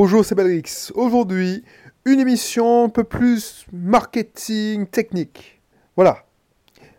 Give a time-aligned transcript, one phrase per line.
[0.00, 0.92] Bonjour, c'est Belrix.
[0.94, 1.64] Aujourd'hui,
[2.04, 5.60] une émission un peu plus marketing technique.
[5.96, 6.24] Voilà.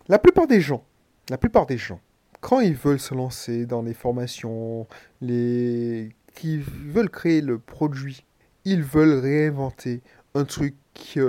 [0.09, 0.83] La plupart des gens,
[1.29, 2.01] la plupart des gens,
[2.41, 4.85] quand ils veulent se lancer dans les formations,
[5.21, 8.25] les qui veulent créer le produit,
[8.65, 10.01] ils veulent réinventer
[10.35, 11.21] un truc qui,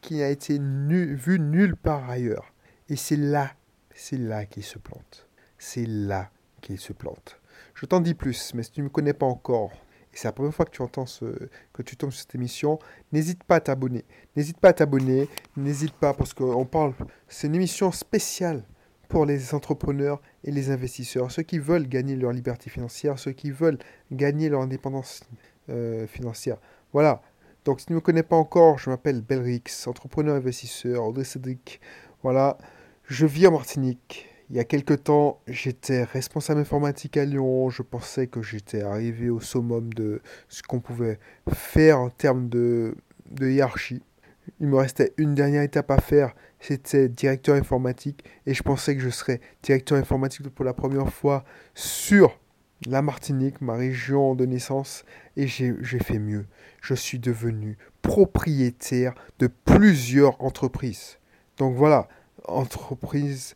[0.00, 2.52] qui n'a été vu nulle part ailleurs.
[2.88, 3.52] Et c'est là,
[3.94, 5.28] c'est là qu'ils se plantent.
[5.56, 6.32] C'est là
[6.62, 7.38] qu'ils se plantent.
[7.74, 9.70] Je t'en dis plus, mais si tu ne me connais pas encore,
[10.12, 11.06] et c'est la première fois que tu entends
[11.72, 12.78] que tu tombes sur cette émission,
[13.12, 14.04] n'hésite pas à t'abonner.
[14.36, 16.92] N'hésite pas à t'abonner, n'hésite pas parce qu'on parle,
[17.28, 18.64] c'est une émission spéciale
[19.08, 23.50] pour les entrepreneurs et les investisseurs, ceux qui veulent gagner leur liberté financière, ceux qui
[23.50, 23.78] veulent
[24.10, 25.22] gagner leur indépendance
[25.68, 26.56] euh, financière.
[26.92, 27.22] Voilà.
[27.64, 31.80] Donc si tu ne me connais pas encore, je m'appelle Belrix, entrepreneur investisseur, Audrey Cédric.
[32.22, 32.58] Voilà.
[33.04, 34.31] Je vis en Martinique.
[34.52, 37.70] Il y a quelque temps, j'étais responsable informatique à Lyon.
[37.70, 41.18] Je pensais que j'étais arrivé au summum de ce qu'on pouvait
[41.50, 42.94] faire en termes de,
[43.30, 44.02] de hiérarchie.
[44.60, 48.26] Il me restait une dernière étape à faire, c'était directeur informatique.
[48.44, 52.38] Et je pensais que je serais directeur informatique pour la première fois sur
[52.86, 55.06] la Martinique, ma région de naissance.
[55.34, 56.44] Et j'ai fait mieux.
[56.82, 61.16] Je suis devenu propriétaire de plusieurs entreprises.
[61.56, 62.06] Donc voilà,
[62.44, 63.54] entreprise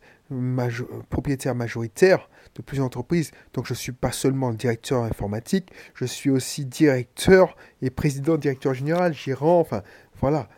[1.09, 3.31] propriétaire majoritaire de plusieurs entreprises.
[3.53, 8.73] Donc je ne suis pas seulement directeur informatique, je suis aussi directeur et président, directeur
[8.73, 9.83] général, gérant, enfin
[10.19, 10.49] voilà.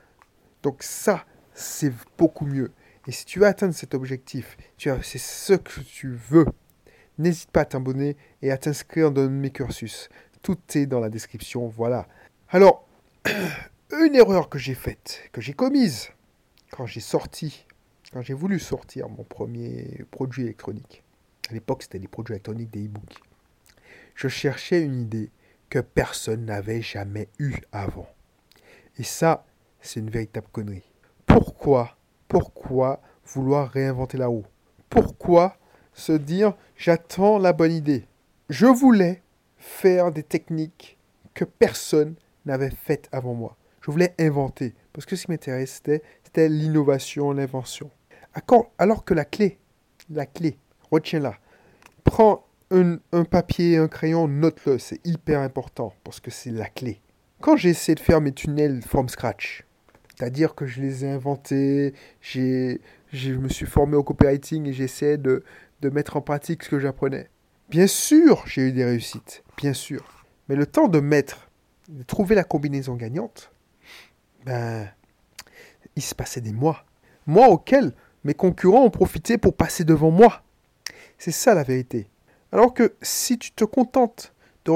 [0.64, 2.72] Donc ça, c'est beaucoup mieux.
[3.08, 6.45] Et si tu veux atteindre cet objectif, c'est ce que tu veux,
[7.17, 10.09] n'hésite pas à t'abonner et à t'inscrire dans mes cursus.
[10.42, 12.08] Tout est dans la description, voilà.
[12.50, 12.88] Alors,
[13.26, 16.09] une erreur que j'ai faite, que j'ai commise
[16.72, 17.66] quand j'ai sorti
[18.12, 21.04] quand j'ai voulu sortir mon premier produit électronique,
[21.50, 23.20] à l'époque c'était des produits électroniques, des e-books,
[24.16, 25.32] je cherchais une idée
[25.70, 28.10] que personne n'avait jamais eue avant.
[28.98, 29.46] Et ça,
[29.80, 30.92] c'est une véritable connerie.
[31.26, 31.96] Pourquoi,
[32.28, 34.45] pourquoi vouloir réinventer la roue?
[34.89, 35.56] Pourquoi
[35.94, 38.08] se dire j'attends la bonne idée?
[38.50, 39.22] Je voulais
[39.58, 40.98] faire des techniques
[41.36, 43.56] que personne n'avait faites avant moi.
[43.82, 44.73] Je voulais inventer.
[44.92, 47.92] Parce que ce qui m'intéressait, c'était l'innovation, l'invention
[48.78, 49.60] alors que la clé,
[50.10, 50.58] la clé,
[50.92, 51.38] retiens-la.
[52.04, 57.02] Prends un, papier, un crayon, note-le, c'est hyper important parce que c'est la clé.
[57.42, 59.66] Quand j'ai essayé de faire mes tunnels from scratch,
[60.16, 62.82] c'est-à-dire que je les ai inventés, j'ai,
[63.12, 65.44] je me suis formé au copywriting et j'essaie de,
[65.82, 67.30] de mettre en pratique ce que j'apprenais.
[67.70, 70.26] Bien sûr, j'ai eu des réussites, bien sûr.
[70.48, 71.50] Mais le temps de mettre,
[71.88, 73.52] de trouver la combinaison gagnante,
[74.45, 74.89] ben,
[75.95, 76.86] il se passait des mois.
[77.26, 77.94] Mois auxquels
[78.24, 80.44] mes concurrents ont profité pour passer devant moi.
[81.18, 82.10] C'est ça la vérité.
[82.52, 84.34] Alors que si tu te contentes
[84.66, 84.72] de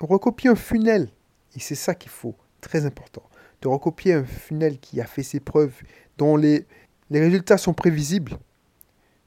[0.00, 1.08] recopier un funnel,
[1.56, 3.22] et c'est ça qu'il faut, très important,
[3.62, 5.74] de recopier un funnel qui a fait ses preuves,
[6.18, 6.66] dont les,
[7.10, 8.38] les résultats sont prévisibles,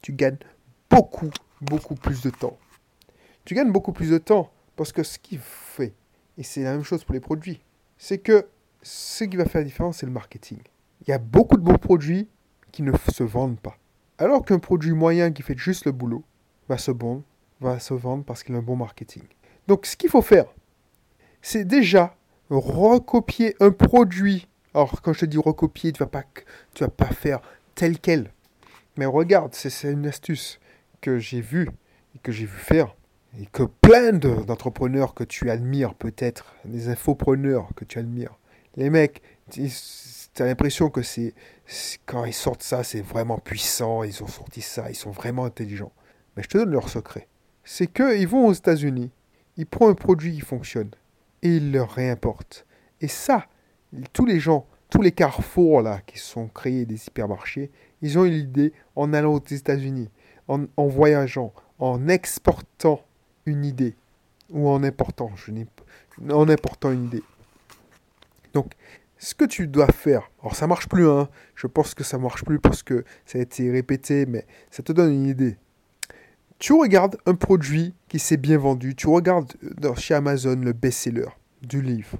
[0.01, 0.37] tu gagnes
[0.89, 1.29] beaucoup,
[1.61, 2.57] beaucoup plus de temps.
[3.45, 5.93] Tu gagnes beaucoup plus de temps parce que ce qui fait,
[6.37, 7.61] et c'est la même chose pour les produits,
[7.97, 8.47] c'est que
[8.81, 10.59] ce qui va faire la différence, c'est le marketing.
[11.01, 12.27] Il y a beaucoup de bons produits
[12.81, 13.77] ne se vendent pas.
[14.17, 16.23] Alors qu'un produit moyen qui fait juste le boulot
[16.69, 17.23] va se, bon,
[17.61, 19.23] va se vendre parce qu'il a un bon marketing.
[19.67, 20.45] Donc ce qu'il faut faire,
[21.41, 22.15] c'est déjà
[22.49, 24.47] recopier un produit.
[24.73, 26.23] Alors quand je te dis recopier, tu vas pas,
[26.73, 27.41] tu vas pas faire
[27.75, 28.31] tel quel.
[28.97, 30.59] Mais regarde, c'est une astuce
[31.01, 31.69] que j'ai vue
[32.15, 32.95] et que j'ai vu faire
[33.39, 38.37] et que plein d'entrepreneurs que tu admires peut-être, des infopreneurs que tu admires,
[38.77, 39.21] les mecs,
[40.33, 41.33] tu as l'impression que c'est
[42.05, 45.91] quand ils sortent ça, c'est vraiment puissant, ils ont sorti ça, ils sont vraiment intelligents.
[46.35, 47.27] Mais je te donne leur secret.
[47.63, 49.11] C'est qu'ils vont aux États-Unis,
[49.57, 50.89] ils prennent un produit qui fonctionne
[51.41, 52.65] et ils le réimportent.
[52.99, 53.47] Et ça,
[54.11, 58.31] tous les gens, tous les carrefours là qui sont créés des hypermarchés, ils ont eu
[58.31, 60.09] l'idée en allant aux États-Unis,
[60.47, 63.01] en, voyageant, en exportant
[63.45, 63.95] une idée
[64.49, 65.31] ou en important,
[66.29, 67.23] en important une idée.
[68.53, 68.73] Donc,
[69.23, 72.43] ce que tu dois faire, alors ça marche plus, hein, je pense que ça marche
[72.43, 75.57] plus parce que ça a été répété, mais ça te donne une idée.
[76.59, 81.29] Tu regardes un produit qui s'est bien vendu, tu regardes dans, chez Amazon le best-seller
[81.61, 82.17] du livre,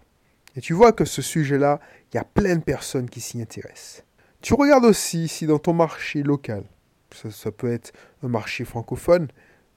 [0.55, 4.03] et tu vois que ce sujet-là, il y a plein de personnes qui s'y intéressent.
[4.41, 6.63] Tu regardes aussi si dans ton marché local,
[7.11, 7.91] ça, peut être
[8.23, 9.27] un marché francophone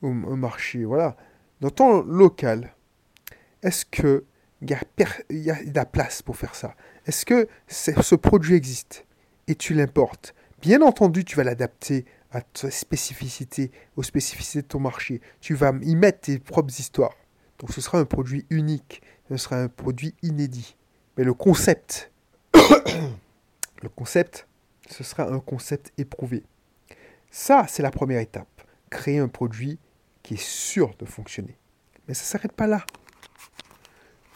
[0.00, 1.17] ou un marché, voilà,
[1.61, 2.73] dans ton local,
[3.62, 4.25] est-ce que
[4.62, 6.75] il y, a, de la place pour faire ça?
[7.06, 9.06] Est-ce que ce produit existe
[9.47, 10.35] et tu l'importes?
[10.61, 15.20] Bien entendu, tu vas l'adapter à ta spécificité, aux spécificités de ton marché.
[15.41, 17.14] Tu vas y mettre tes propres histoires.
[17.61, 20.76] Donc ce sera un produit unique, ce sera un produit inédit.
[21.17, 22.11] Mais le concept,
[22.55, 24.49] le concept,
[24.91, 26.43] ce sera un concept éprouvé.
[27.31, 28.62] Ça, c'est la première étape.
[28.91, 29.79] Créer un produit
[30.25, 31.56] qui est sûr de fonctionner.
[32.09, 32.85] Mais ça ne s'arrête pas là.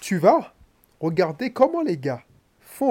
[0.00, 0.54] Tu vas
[1.00, 2.22] regarder comment les gars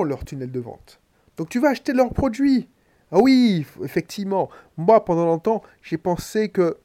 [0.04, 1.00] leur tunnel de vente.
[1.38, 2.70] Donc tu vas acheter leurs produits.
[3.12, 4.50] Ah oui, effectivement.
[4.78, 6.78] Moi, pendant longtemps, j'ai pensé que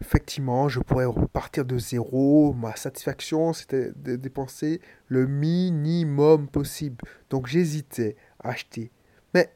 [0.00, 2.52] effectivement, je pourrais repartir de zéro.
[2.52, 7.04] Ma satisfaction, c'était de dépenser le minimum possible.
[7.30, 8.90] Donc j'hésitais à acheter.
[9.34, 9.50] Mais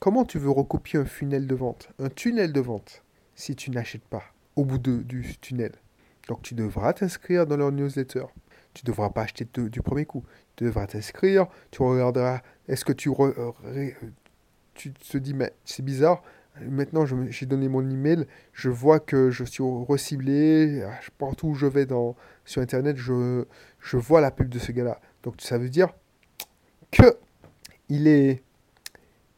[0.00, 1.90] comment tu veux recopier un funnel de vente?
[1.98, 3.04] Un tunnel de vente
[3.34, 4.22] si tu n'achètes pas
[4.56, 5.72] au bout du tunnel.
[6.28, 8.24] Donc tu devras t'inscrire dans leur newsletter.
[8.74, 10.24] Tu ne devras pas acheter du premier coup.
[10.56, 13.10] Tu devras t'inscrire, tu regarderas, est-ce que tu,
[14.74, 16.22] tu te dis, mais c'est bizarre,
[16.60, 20.86] Maintenant, j'ai donné mon email, je vois que je suis reciblé,
[21.18, 23.44] partout où je vais dans, sur Internet, je,
[23.80, 25.00] je vois la pub de ce gars-là.
[25.24, 25.88] Donc ça veut dire
[26.92, 27.18] que
[27.88, 28.44] il est,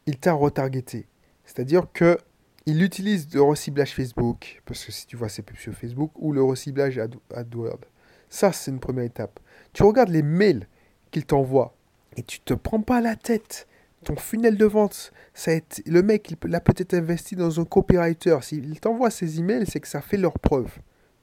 [0.04, 1.06] il t'a retargeté.
[1.44, 2.18] C'est-à-dire que
[2.66, 6.32] il utilise le reciblage Facebook, parce que si tu vois ses pubs sur Facebook, ou
[6.32, 7.00] le reciblage
[7.32, 7.80] AdWords.
[8.28, 9.40] Ça, c'est une première étape.
[9.72, 10.66] Tu regardes les mails
[11.10, 11.74] qu'il t'envoie
[12.16, 13.66] et tu te prends pas la tête
[14.06, 15.50] ton funnel de vente, ça
[15.84, 18.38] le mec, il a peut-être investi dans un copywriter.
[18.40, 20.70] S'il t'envoie ses emails, c'est que ça fait leur preuve.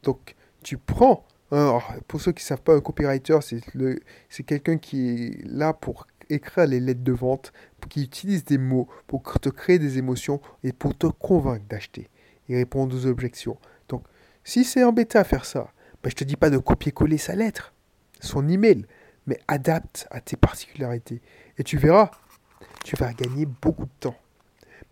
[0.03, 1.25] Donc, tu prends.
[2.07, 6.67] pour ceux qui ne savent pas, un copywriter, c'est quelqu'un qui est là pour écrire
[6.67, 7.53] les lettres de vente,
[7.89, 12.09] qui utilise des mots pour te créer des émotions et pour te convaincre d'acheter
[12.49, 13.57] et répondre aux objections.
[13.87, 14.03] Donc,
[14.43, 15.71] si c'est embêté à faire ça,
[16.03, 17.73] ben, je te dis pas de copier-coller sa lettre,
[18.19, 18.85] son email,
[19.25, 21.21] mais adapte à tes particularités.
[21.57, 22.11] Et tu verras,
[22.83, 24.17] tu vas gagner beaucoup de temps.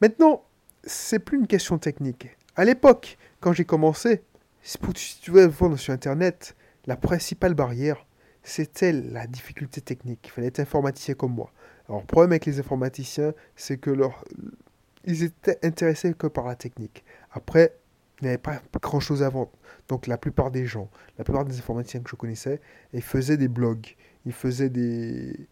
[0.01, 0.43] Maintenant,
[0.83, 2.29] c'est plus une question technique.
[2.55, 4.23] À l'époque, quand j'ai commencé,
[4.63, 4.77] si
[5.21, 6.55] tu veux vendre sur Internet,
[6.85, 8.05] la principale barrière,
[8.43, 10.19] c'était la difficulté technique.
[10.27, 11.51] Il fallait être informaticien comme moi.
[11.87, 14.23] Alors, le problème avec les informaticiens, c'est que leur...
[15.05, 17.03] ils étaient intéressés que par la technique.
[17.31, 17.75] Après,
[18.23, 19.51] n'y avait pas grand-chose à vendre.
[19.87, 22.61] Donc, la plupart des gens, la plupart des informaticiens que je connaissais,
[22.93, 23.95] ils faisaient des blogs,
[24.25, 25.47] ils faisaient des,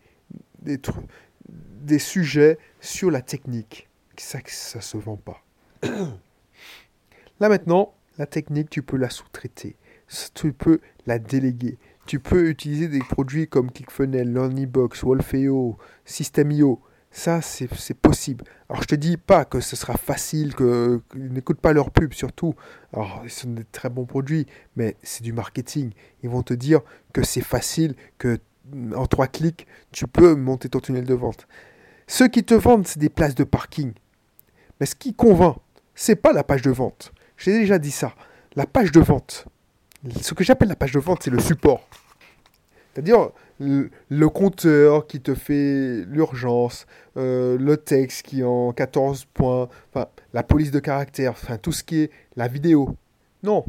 [0.62, 1.06] des trucs,
[1.48, 3.90] des sujets sur la technique.
[4.18, 5.44] Ça, ça se vend pas.
[7.40, 9.78] Là maintenant, la technique, tu peux la sous-traiter.
[10.34, 11.78] Tu peux la déléguer.
[12.06, 16.82] Tu peux utiliser des produits comme ClickFunnels, LearnyBox, Wolfeo, System.io.
[17.12, 18.46] Ça, c'est possible.
[18.70, 22.54] Alors, je te dis pas que ce sera facile, que, n'écoute pas leurs pubs surtout.
[22.94, 24.46] Alors, ils sont des très bons produits,
[24.76, 25.92] mais c'est du marketing.
[26.22, 28.38] Ils vont te dire que c'est facile, que
[28.96, 31.48] en trois clics, tu peux monter ton tunnel de vente.
[32.06, 33.94] Ceux qui te vendent, c'est des places de parking.
[34.80, 35.58] Mais ce qui convainc,
[35.96, 37.12] c'est pas la page de vente.
[37.38, 38.14] J'ai déjà dit ça.
[38.56, 39.46] La page de vente.
[40.22, 41.88] Ce que j'appelle la page de vente, c'est le support.
[42.94, 49.70] C'est-à-dire le, compteur qui te fait l'urgence, euh, le texte qui est en 14 points,
[49.94, 52.96] enfin, la police de caractère, enfin, tout ce qui est la vidéo.
[53.44, 53.66] Non,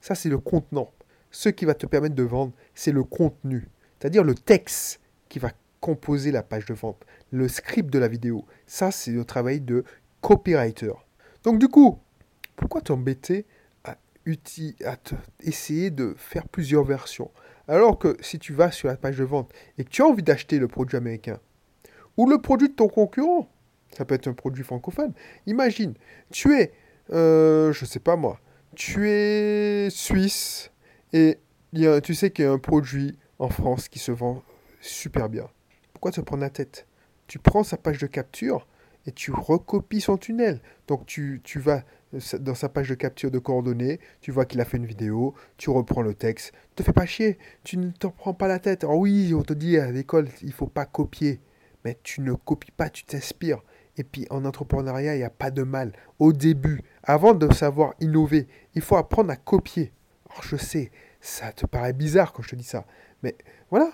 [0.00, 0.90] ça c'est le contenant.
[1.30, 3.68] Ce qui va te permettre de vendre, c'est le contenu
[4.04, 5.00] c'est-à-dire le texte
[5.30, 5.50] qui va
[5.80, 8.44] composer la page de vente, le script de la vidéo.
[8.66, 9.82] Ça, c'est le travail de
[10.20, 10.92] copywriter.
[11.42, 11.98] Donc du coup,
[12.54, 13.46] pourquoi t'embêter
[13.82, 14.96] à, à
[15.40, 17.30] essayer de faire plusieurs versions?
[17.68, 20.22] Alors que si tu vas sur la page de vente et que tu as envie
[20.22, 21.40] d'acheter le produit américain
[22.16, 23.48] ou le produit de ton concurrent,
[23.96, 25.12] ça peut être un produit francophone.
[25.46, 25.94] Imagine,
[26.30, 26.72] tu es,
[27.12, 28.40] euh, je sais pas moi,
[28.74, 30.70] tu es suisse
[31.12, 31.38] et
[32.02, 34.42] tu sais qu'il y a un produit en France qui se vend
[34.80, 35.48] super bien.
[35.92, 36.86] Pourquoi te prendre la tête?
[37.26, 38.66] Tu prends sa page de capture
[39.06, 40.60] et tu recopies son tunnel.
[40.86, 41.82] Donc tu, tu vas
[42.40, 45.70] dans sa page de capture de coordonnées, tu vois qu'il a fait une vidéo, tu
[45.70, 46.52] reprends le texte.
[46.52, 48.84] Ne te fais pas chier, tu ne t'en prends pas la tête.
[48.84, 51.40] Oh oui, on te dit à l'école, il faut pas copier.
[51.84, 53.62] Mais tu ne copies pas, tu t'inspires.
[53.96, 55.92] Et puis en entrepreneuriat, il n'y a pas de mal.
[56.18, 59.92] Au début, avant de savoir innover, il faut apprendre à copier.
[60.30, 60.90] Alors je sais,
[61.20, 62.86] ça te paraît bizarre quand je te dis ça.
[63.22, 63.36] Mais
[63.70, 63.90] voilà.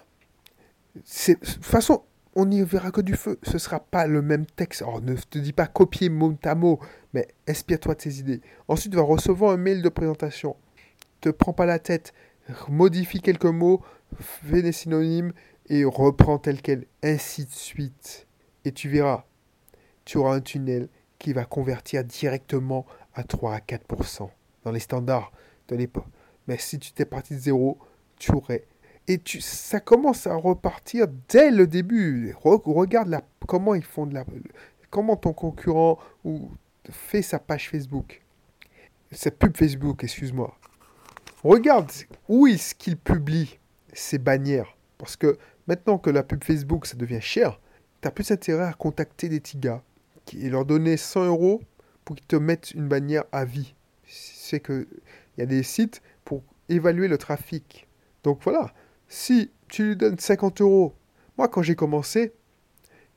[0.95, 1.00] De
[1.35, 2.03] toute façon,
[2.41, 3.39] on n'y verra que du feu.
[3.43, 4.83] Ce sera pas le même texte.
[4.83, 6.81] Alors, ne te dis pas copier mot à mot,
[7.13, 8.41] mais inspire-toi de tes idées.
[8.67, 10.57] Ensuite, tu vas recevoir un mail de présentation.
[11.21, 12.15] Te prends pas la tête.
[12.69, 13.83] Modifie quelques mots,
[14.19, 15.33] fais des synonymes
[15.69, 16.87] et reprends tel quel.
[17.03, 18.27] Ainsi de suite.
[18.65, 19.25] Et tu verras,
[20.05, 24.31] tu auras un tunnel qui va convertir directement à 3 à 4%
[24.65, 25.31] dans les standards
[25.69, 26.07] de l'époque.
[26.49, 27.79] Mais si tu t'es parti de zéro,
[28.19, 28.65] tu aurais
[29.09, 32.35] et tu, ça commence à repartir dès le début.
[32.42, 34.25] regarde la, comment ils font de la,
[34.90, 36.50] comment ton concurrent ou,
[36.90, 38.23] fait sa page Facebook,
[39.12, 40.57] sa pub Facebook, excuse-moi.
[41.45, 41.90] regarde
[42.28, 43.59] où est-ce qu'il publie
[43.92, 44.76] ses bannières.
[44.99, 47.61] Parce que maintenant que la pub Facebook, ça devient cher,
[48.02, 49.83] tu as plus intérêt à contacter des petits gars
[50.38, 51.61] et leur donner 100 euros
[52.04, 53.75] pour qu'ils te mettent une bannière à vie.
[54.07, 54.87] C'est que
[55.37, 57.87] il y a des sites pour évaluer le trafic.
[58.23, 58.73] Donc voilà,
[59.11, 60.95] si tu lui donnes 50 euros,
[61.37, 62.33] moi quand j'ai commencé,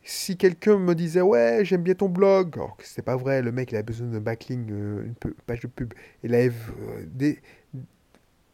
[0.02, 3.52] si quelqu'un me disait ouais j'aime bien ton blog, alors que c'était pas vrai, le
[3.52, 7.36] mec il avait besoin d'un backlink, euh, une page de pub, il avait euh,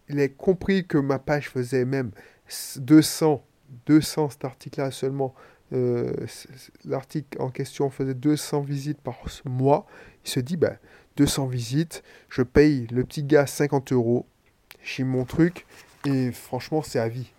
[0.10, 2.12] il a compris que ma page faisait même
[2.77, 3.43] 200,
[3.86, 5.34] 200 cet article-là seulement,
[5.72, 6.12] euh,
[6.84, 9.86] l'article en question faisait 200 visites par mois,
[10.25, 10.74] il se dit, bah,
[11.15, 14.25] 200 visites, je paye le petit gars 50 euros,
[14.84, 15.65] j'ai mon truc,
[16.06, 17.32] et franchement, c'est à vie.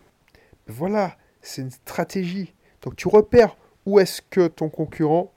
[0.67, 2.55] Voilà, c'est une stratégie.
[2.83, 5.33] Donc tu repères où est-ce que ton concurrent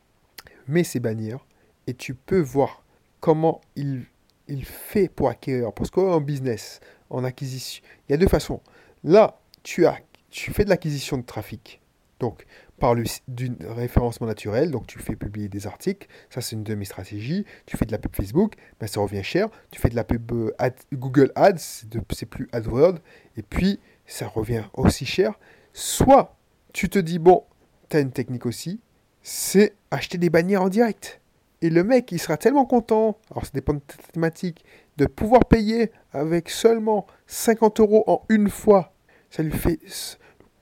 [0.68, 1.46] met ses bannières,
[1.88, 2.84] et tu peux voir
[3.20, 4.04] comment il,
[4.48, 5.74] il fait pour acquérir.
[5.74, 8.62] Parce qu'en business, en acquisition, il y a deux façons.
[9.04, 10.00] Là, tu, as,
[10.30, 11.82] tu fais de l'acquisition de trafic.
[12.20, 12.46] Donc,
[12.80, 12.96] par
[13.28, 17.46] d'une référencement naturel, donc tu fais publier des articles, ça c'est une de mes stratégies.
[17.66, 19.50] Tu fais de la pub Facebook, ben ça revient cher.
[19.72, 20.52] Tu fais de la pub euh,
[20.94, 23.00] Google Ads, c'est plus AdWords,
[23.38, 25.40] et puis ça revient aussi cher.
[25.74, 26.36] Soit
[26.74, 27.44] tu te dis, bon,
[27.90, 28.82] tu as une technique aussi,
[29.22, 31.22] c'est acheter des bannières en direct.
[31.62, 34.66] Et le mec, il sera tellement content, alors ça dépend de ta thématique,
[34.98, 38.94] de pouvoir payer avec seulement 50 euros en une fois.
[39.30, 39.80] Ça lui fait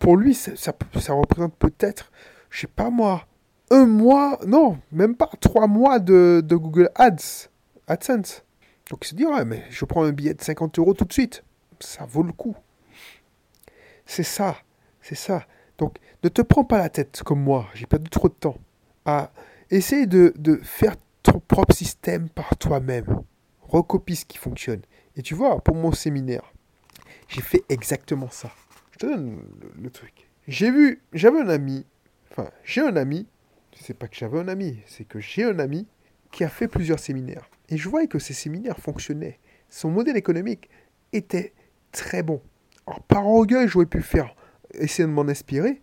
[0.02, 0.74] pour lui, ça,
[1.10, 2.12] représente peut-être,
[2.50, 3.28] je sais pas moi,
[3.70, 7.50] un mois, non, même pas trois mois de, Google Ads,
[7.88, 8.44] AdSense.
[8.90, 11.14] Donc il se dit, ouais, mais je prends un billet de 50 euros tout de
[11.14, 11.44] suite.
[11.80, 12.56] Ça vaut le coup.
[14.08, 14.58] C'est ça,
[15.02, 15.46] c'est ça.
[15.78, 18.58] Donc ne te prends pas la tête comme moi, j'ai perdu trop de temps.
[19.06, 19.32] À
[19.70, 23.22] essayer de faire ton propre système par toi-même.
[23.62, 24.82] Recopie ce qui fonctionne.
[25.16, 26.52] Et tu vois, pour mon séminaire,
[27.28, 28.50] j'ai fait exactement ça
[29.06, 29.42] donne
[29.80, 30.30] le, truc.
[30.48, 31.86] J'ai vu, j'avais un ami,
[32.32, 33.28] enfin, j'ai un ami,
[33.76, 35.88] c'est pas que j'avais un ami, c'est que j'ai un ami
[36.32, 37.50] qui a fait plusieurs séminaires.
[37.70, 39.40] Et je voyais que ces séminaires fonctionnaient.
[39.70, 40.70] Son modèle économique
[41.14, 41.54] était
[41.92, 42.42] très bon.
[42.88, 44.36] Alors, par orgueil, j'aurais pu faire,
[44.74, 45.82] essayer de m'en inspirer,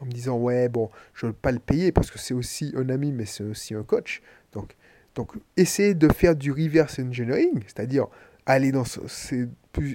[0.00, 2.72] en me disant, ouais, bon, je ne veux pas le payer parce que c'est aussi
[2.76, 4.22] un ami, mais c'est aussi un coach.
[4.52, 4.76] Donc,
[5.14, 8.06] donc, essayer de faire du reverse engineering, c'est-à-dire
[8.46, 9.48] aller dans ces,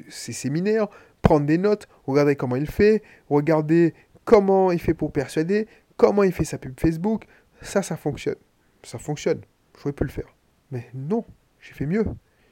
[0.10, 0.88] ces séminaires,
[1.24, 6.32] prendre des notes, regarder comment il fait, regarder comment il fait pour persuader, comment il
[6.32, 7.25] fait sa pub Facebook.
[7.62, 8.36] Ça, ça fonctionne.
[8.84, 9.42] Ça fonctionne.
[9.80, 10.36] J'aurais pu le faire.
[10.70, 11.25] Mais non,
[11.60, 12.06] j'ai fait mieux.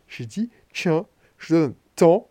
[0.08, 1.06] J'ai dit, tiens,
[1.38, 2.30] je donne temps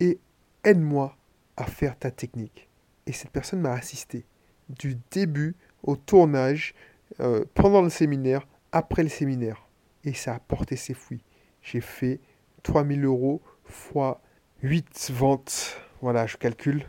[0.00, 0.18] et
[0.64, 1.16] aide-moi
[1.56, 2.68] à faire ta technique.
[3.06, 4.24] Et cette personne m'a assisté
[4.68, 6.74] du début au tournage,
[7.20, 9.68] euh, pendant le séminaire, après le séminaire.
[10.04, 11.24] Et ça a porté ses fruits.
[11.60, 12.20] J'ai fait
[12.62, 14.22] 3000 euros fois
[14.62, 16.84] 8 ventes, voilà, je calcule.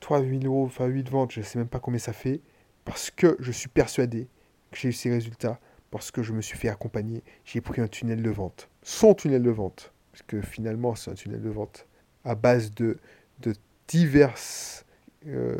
[0.00, 2.40] 3 000 euros, enfin 8 ventes, je ne sais même pas combien ça fait.
[2.84, 4.28] Parce que je suis persuadé
[4.72, 5.60] que j'ai eu ces résultats.
[5.92, 7.22] Parce que je me suis fait accompagner.
[7.44, 8.68] J'ai pris un tunnel de vente.
[8.82, 9.92] Son tunnel de vente.
[10.10, 11.86] Parce que finalement, c'est un tunnel de vente
[12.24, 12.98] à base de,
[13.40, 13.52] de
[13.86, 14.34] divers,
[15.26, 15.56] euh,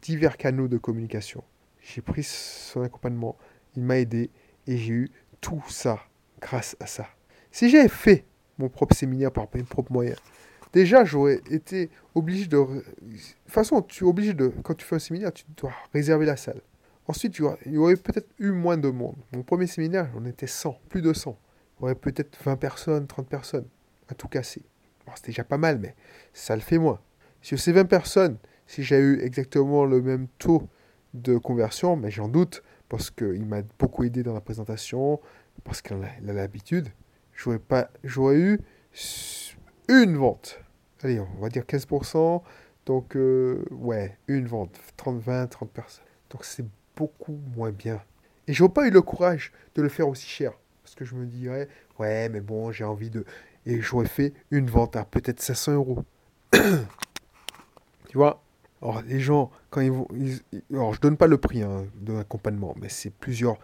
[0.00, 1.44] divers canaux de communication.
[1.80, 3.36] J'ai pris son accompagnement.
[3.76, 4.30] Il m'a aidé.
[4.66, 6.00] Et j'ai eu tout ça
[6.40, 7.08] grâce à ça.
[7.50, 8.24] Si j'avais fait
[8.56, 10.18] mon propre séminaire par mes propres moyens,
[10.72, 12.56] Déjà, j'aurais été obligé de.
[12.56, 14.48] De toute façon, tu es obligé de.
[14.62, 16.60] Quand tu fais un séminaire, tu dois réserver la salle.
[17.08, 19.16] Ensuite, il y aurait peut-être eu moins de monde.
[19.32, 21.30] Mon premier séminaire, on était 100, plus de 100.
[21.30, 23.66] Il y aurait peut-être 20 personnes, 30 personnes
[24.08, 24.62] à tout casser.
[25.16, 25.94] c'était déjà pas mal, mais
[26.32, 27.00] ça le fait moins.
[27.40, 30.68] Sur ces 20 personnes, si j'ai eu exactement le même taux
[31.12, 35.20] de conversion, mais j'en doute, parce qu'il m'a beaucoup aidé dans la présentation,
[35.64, 36.88] parce qu'il a l'habitude,
[37.34, 37.60] j'aurais
[38.04, 38.60] j'aurais eu
[39.88, 40.60] une vente.
[41.02, 42.42] Allez, on va dire 15%.
[42.86, 44.78] Donc, euh, ouais, une vente.
[44.96, 46.04] 30, 20, 30 personnes.
[46.30, 46.64] Donc, c'est
[46.96, 48.00] beaucoup moins bien.
[48.48, 50.52] Et j'aurais pas eu le courage de le faire aussi cher.
[50.82, 53.24] Parce que je me dirais, ouais, mais bon, j'ai envie de.
[53.66, 56.04] Et j'aurais fait une vente à peut-être 500 euros.
[56.52, 56.58] tu
[58.14, 58.42] vois?
[58.80, 60.08] Alors, les gens, quand ils vont.
[60.72, 63.56] alors, je donne pas le prix hein, de l'accompagnement, mais c'est plusieurs.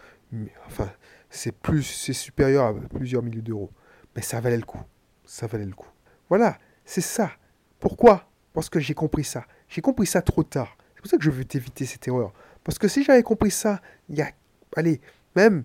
[0.66, 0.88] Enfin,
[1.28, 1.82] c'est plus.
[1.82, 3.70] C'est supérieur à plusieurs milliers d'euros.
[4.14, 4.82] Mais ça valait le coup.
[5.24, 5.88] Ça valait le coup.
[6.28, 7.32] Voilà, c'est ça.
[7.80, 8.28] Pourquoi?
[8.52, 9.44] Parce que j'ai compris ça.
[9.68, 10.76] J'ai compris ça trop tard.
[10.94, 12.32] C'est pour ça que je veux t'éviter cette erreur.
[12.64, 14.30] Parce que si j'avais compris ça il y a,
[14.76, 15.00] allez,
[15.36, 15.64] même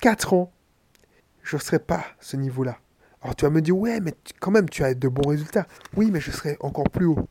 [0.00, 0.52] 4 ans,
[1.42, 2.78] je ne serais pas ce niveau-là.
[3.22, 5.66] Alors tu vas me dire, ouais, mais quand même, tu as de bons résultats.
[5.96, 7.28] Oui, mais je serais encore plus haut.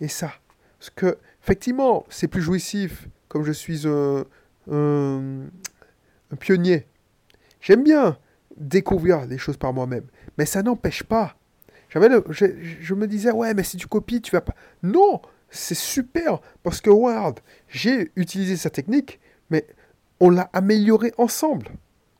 [0.00, 0.32] Et ça,
[0.78, 4.24] parce que, effectivement, c'est plus jouissif, comme je suis un,
[4.70, 6.86] un pionnier.
[7.60, 8.18] J'aime bien
[8.56, 10.04] découvrir les choses par moi-même.
[10.36, 11.36] Mais ça n'empêche pas
[11.92, 14.54] J'avais je, me disais, ouais, mais si tu copies, tu vas pas.
[14.82, 15.20] Non,
[15.50, 19.20] c'est super parce que Ward, j'ai utilisé sa technique,
[19.50, 19.66] mais
[20.18, 21.68] on l'a amélioré ensemble.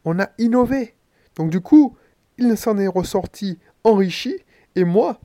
[0.04, 0.94] On a innové.
[1.36, 1.96] Donc du coup,
[2.36, 4.36] il s'en est ressorti enrichi
[4.76, 5.18] et moi,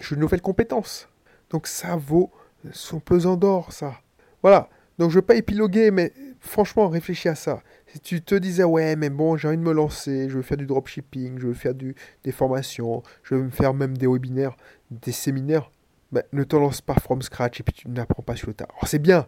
[0.00, 1.08] j'ai une nouvelle compétence.
[1.50, 2.30] Donc ça vaut
[2.70, 3.94] son pesant d'or, ça.
[4.42, 4.68] Voilà.
[4.98, 7.62] Donc je ne veux pas épiloguer, mais franchement, réfléchis à ça.
[7.86, 10.56] Si tu te disais, ouais, mais bon, j'ai envie de me lancer, je veux faire
[10.56, 14.56] du dropshipping, je veux faire du, des formations, je veux me faire même des webinaires,
[14.90, 15.70] des séminaires,
[16.12, 18.66] ben, ne te lance pas from scratch et puis tu n'apprends pas sur le tas.
[18.70, 19.26] Alors c'est bien.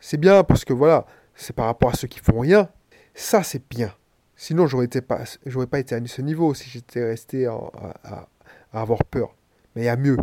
[0.00, 2.68] C'est bien parce que voilà, c'est par rapport à ceux qui font rien.
[3.14, 3.92] Ça, c'est bien.
[4.36, 7.58] Sinon, j'aurais pas, j'aurais pas été à ce niveau si j'étais resté à,
[8.04, 8.28] à,
[8.72, 9.34] avoir peur.
[9.74, 10.18] Mais il y a mieux.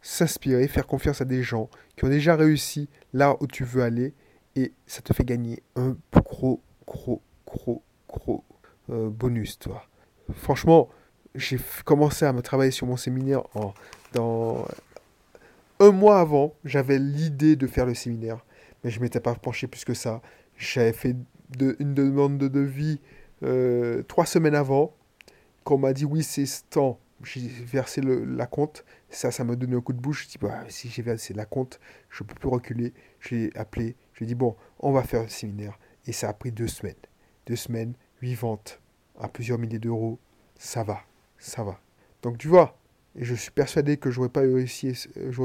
[0.00, 4.14] S'inspirer, faire confiance à des gens qui ont déjà réussi là où tu veux aller
[4.56, 8.44] et ça te fait gagner un gros, gros, gros, gros
[8.90, 9.84] euh, bonus, toi.
[10.32, 10.88] Franchement,
[11.34, 13.72] j'ai commencé à me travailler sur mon séminaire en,
[14.12, 14.66] dans
[15.78, 16.54] un mois avant.
[16.64, 18.44] J'avais l'idée de faire le séminaire,
[18.82, 20.22] mais je m'étais pas penché plus que ça.
[20.56, 21.16] J'avais fait
[21.58, 23.00] une demande de devis
[23.42, 24.94] euh, trois semaines avant.
[25.64, 28.84] Quand on m'a dit oui, c'est ce temps, j'ai versé la compte.
[29.10, 30.24] Ça, ça m'a donné un coup de bouche.
[30.24, 32.92] Je dis, bah, si j'ai versé la compte, je peux plus reculer.
[33.20, 35.78] J'ai appelé, j'ai dit, bon, on va faire le séminaire.
[36.06, 36.94] Et ça a pris deux semaines.
[37.46, 38.80] Deux semaines, huit ventes
[39.18, 40.18] à plusieurs milliers d'euros.
[40.58, 41.00] Ça va,
[41.38, 41.80] ça va.
[42.22, 42.78] Donc tu vois,
[43.16, 44.92] et je suis persuadé que je n'aurais pas, réussi,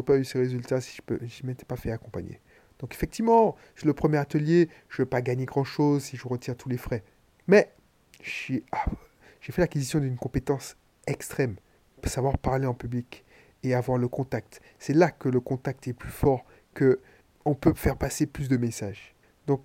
[0.06, 2.42] pas eu ces résultats si je ne m'étais pas fait accompagner.
[2.80, 6.58] Donc effectivement, c'est le premier atelier, je ne vais pas gagner grand-chose si je retire
[6.58, 7.04] tous les frais.
[7.48, 7.74] Mais
[8.74, 8.86] ah,
[9.40, 10.76] j'ai fait l'acquisition d'une compétence
[11.08, 11.56] extrême,
[12.04, 13.26] savoir parler en public
[13.64, 14.62] et avoir le contact.
[14.78, 17.00] C'est là que le contact est plus fort, que
[17.46, 19.16] on peut faire passer plus de messages.
[19.48, 19.62] Donc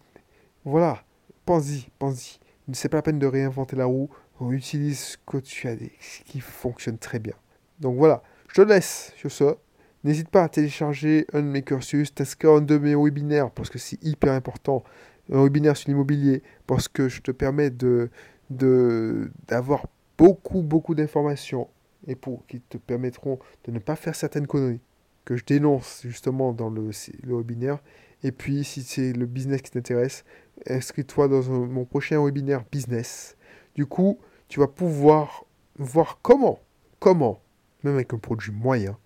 [0.64, 1.02] voilà,
[1.44, 2.38] pense-y, pense-y.
[2.72, 4.10] C'est pas la peine de réinventer la roue.
[4.38, 7.34] On utilise ce que tu as, ce qui fonctionne très bien.
[7.80, 9.56] Donc voilà, je te laisse sur ça.
[10.04, 13.78] N'hésite pas à télécharger un de mes cursus, t'inscrire un de mes webinaires parce que
[13.78, 14.84] c'est hyper important.
[15.32, 18.10] Un webinaire sur l'immobilier parce que je te permets de
[18.50, 19.86] d'avoir
[20.18, 21.68] beaucoup beaucoup d'informations
[22.08, 24.80] et pour qui te permettront de ne pas faire certaines conneries
[25.24, 26.90] que je dénonce justement dans le,
[27.24, 27.78] webinaire.
[28.22, 30.24] Et puis si c'est le business qui t'intéresse,
[30.68, 33.36] inscris-toi dans mon prochain webinaire business.
[33.74, 35.44] Du coup, tu vas pouvoir
[35.78, 36.60] voir comment,
[36.98, 37.40] comment
[37.82, 38.98] même avec un produit moyen,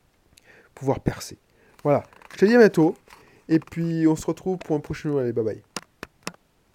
[0.75, 1.39] pouvoir percer.
[1.83, 2.97] Voilà, je te dis à bientôt,
[3.49, 5.74] et puis on se retrouve pour un prochain Allez, bye bye.